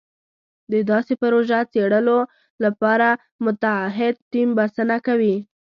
د 0.71 0.73
داسې 0.91 1.13
پروژو 1.21 1.61
څېړلو 1.73 2.17
لپاره 2.65 3.07
متعهد 3.43 4.15
ټیم 4.31 4.49
بسنه 4.57 4.97
کوي. 5.07 5.35